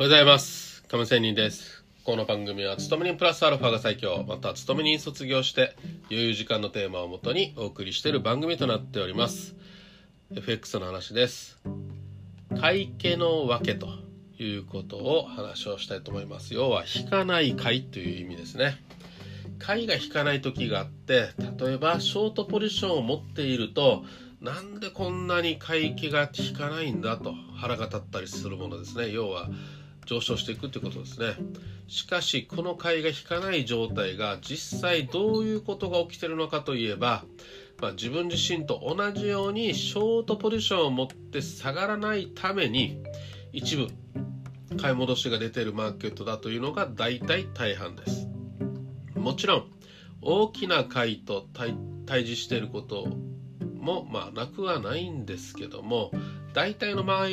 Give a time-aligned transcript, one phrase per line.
[0.00, 0.82] おはようございます。
[0.88, 1.84] 亀仙人です。
[2.04, 5.76] この番組は、勤め人プラスアルファが最強、また勤め人卒業して、
[6.10, 9.54] 余裕時間のテーマをもとにお送りしている番組となっております。
[10.34, 11.58] FX の話です。
[12.58, 13.88] 買い気のわけと
[14.38, 16.54] いうことを話をしたいと思います。
[16.54, 18.82] 要は、引かない買いという意味ですね。
[19.58, 24.06] 買いが引かない時があって、例えば、ショートポジションを持っていると、
[24.40, 29.10] なんでこんなに買い気が引かないんだと腹が立ったりするものですね。
[29.10, 29.50] 要は、
[30.10, 31.36] 上昇していくということですね。
[31.86, 37.24] しかしこの買いが引かない状態が実際どういうことが起きてるのかといえば、
[37.80, 43.00] まあ、自分自身と同じようにショートポジションを持って下がらないために
[43.52, 43.86] 一部
[44.80, 48.26] 買い戻しが出てるマーケットだというのが大体大半です。
[49.14, 49.70] もちろん
[50.22, 53.06] 大きな買いと対峙していること
[53.76, 56.10] もまあなくはないんですけども
[56.52, 57.28] 大体の場合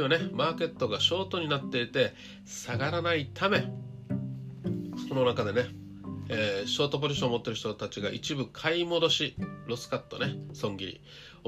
[0.00, 3.70] はねマーケットがショートになっていて下がらないため
[5.08, 5.68] その中でね、
[6.28, 11.00] えー、ショートポジションを持っている人たちが一部買い戻しロスカットね損切り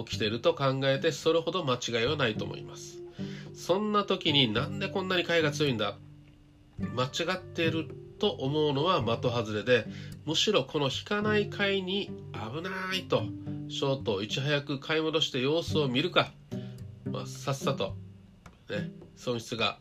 [0.05, 3.03] 起きていると考えてそれほど間違いはないと思います。
[3.53, 5.97] そんな時になんでこんなに買いが強いんだ？
[6.79, 7.89] 間違っている
[8.21, 9.87] と思うのは的外れで
[10.25, 13.25] むしろこの引かない買いに危ないと
[13.69, 16.33] ショートをいち早く買い戻して様子を見るか
[17.13, 17.97] まあ、さっさと、
[18.71, 19.79] ね、損失が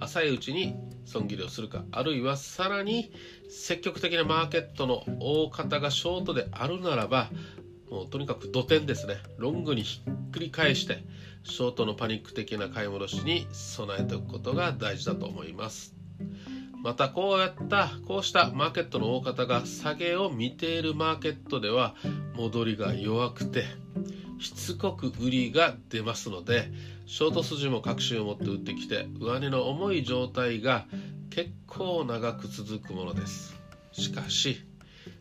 [0.00, 0.74] 浅いうちに
[1.04, 3.12] 損切りをするかあるいはさらに
[3.48, 7.30] 積極的なマーケットの大方がショートであるならば
[7.90, 9.16] もうとにかく土点ですね。
[9.38, 11.04] ロングにひっくり返して
[11.44, 15.94] ショートのパニック的な買い戻しに備えておくことが大事だと思います。
[16.82, 21.94] またこうやったこうしたマーケットの大方が下げを見ているマーケットでは
[22.34, 23.64] 戻りが弱くて
[24.38, 26.70] しつこく売りが出ますので
[27.06, 30.86] ショート筋も確信を持って打ってきて上値の重い状態が
[31.30, 33.56] 結構長く続くものです。
[33.92, 34.58] しかし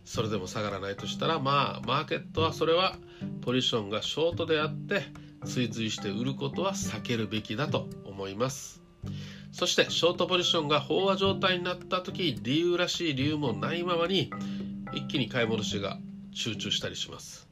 [0.04, 2.96] それでも下がらないとしたらまあマーケットはそれは
[3.42, 5.04] ポジションがショートであって
[5.46, 8.82] 追随して売ることは避けるべきだと思います。
[9.52, 14.30] そしてショートポジションが飽和状態になった時理由らしい理由もないままに
[14.94, 15.98] 一気に買い戻しが
[16.34, 17.45] 集中したりします。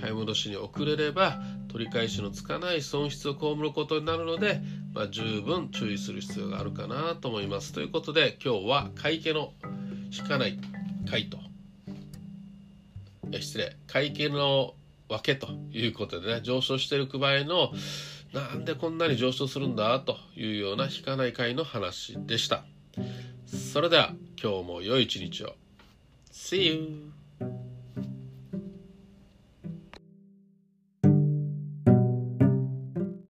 [0.00, 4.60] 買い戻しに遅れれば取り返しのつかない損失を被ることになるので、
[4.92, 7.72] まあ、十分注意する必要があるかなと思います。
[7.72, 9.52] ということで今日は買い気の
[10.16, 10.58] 引かない
[11.08, 11.38] 買いと
[13.40, 14.74] 失礼買い気の
[15.08, 17.72] わけということでね上昇している場合の
[18.32, 22.64] なんでこんなに上昇するんだというような引かない買いの話でした。
[23.46, 25.54] それでは今日も良い一日を。
[26.32, 27.23] See you!